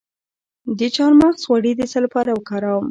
د 0.79 0.81
چارمغز 0.95 1.41
غوړي 1.49 1.71
د 1.75 1.81
څه 1.91 1.97
لپاره 2.05 2.29
وکاروم؟ 2.33 2.79